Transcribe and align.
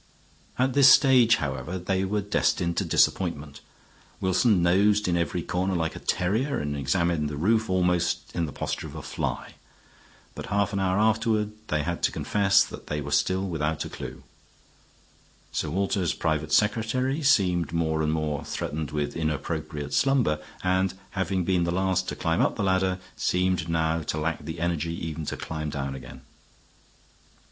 At 0.57 0.73
this 0.73 0.89
stage, 0.89 1.35
however, 1.35 1.77
they 1.77 2.03
were 2.05 2.21
destined 2.21 2.75
to 2.77 2.83
disappointment; 2.85 3.61
Wilson 4.19 4.63
nosed 4.63 5.07
in 5.07 5.15
every 5.15 5.43
corner 5.43 5.75
like 5.75 5.95
a 5.95 5.99
terrier 5.99 6.57
and 6.57 6.75
examined 6.75 7.29
the 7.29 7.37
roof 7.37 7.69
almost 7.69 8.31
in 8.35 8.47
the 8.47 8.51
posture 8.51 8.87
of 8.87 8.95
a 8.95 9.03
fly, 9.03 9.53
but 10.33 10.47
half 10.47 10.73
an 10.73 10.79
hour 10.79 10.97
afterward 10.97 11.51
they 11.67 11.83
had 11.83 12.01
to 12.01 12.11
confess 12.11 12.63
that 12.63 12.87
they 12.87 12.99
were 12.99 13.11
still 13.11 13.47
without 13.47 13.85
a 13.85 13.89
clew. 13.89 14.23
Sir 15.51 15.69
Walter's 15.69 16.15
private 16.15 16.51
secretary 16.51 17.21
seemed 17.21 17.71
more 17.71 18.01
and 18.01 18.11
more 18.11 18.43
threatened 18.43 18.89
with 18.89 19.15
inappropriate 19.15 19.93
slumber, 19.93 20.39
and, 20.63 20.95
having 21.11 21.43
been 21.43 21.63
the 21.63 21.71
last 21.71 22.09
to 22.09 22.15
climb 22.15 22.41
up 22.41 22.55
the 22.55 22.63
ladder, 22.63 22.97
seemed 23.15 23.69
now 23.69 24.01
to 24.01 24.17
lack 24.17 24.43
the 24.45 24.59
energy 24.59 24.93
even 24.95 25.27
to 25.27 25.37
climb 25.37 25.69
down 25.69 25.93
again. 25.93 26.21